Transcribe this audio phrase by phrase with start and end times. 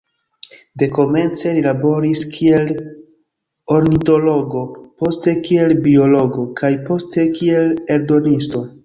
[0.83, 2.71] Dekomence li laboris kiel
[3.75, 4.63] ornitologo,
[5.03, 8.65] poste kiel biologo, kaj poste kiel eldonisto.